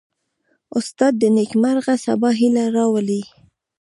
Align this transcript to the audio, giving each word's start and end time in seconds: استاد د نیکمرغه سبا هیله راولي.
استاد 0.77 1.13
د 1.21 1.23
نیکمرغه 1.37 1.95
سبا 2.05 2.29
هیله 2.39 2.63
راولي. 2.77 3.21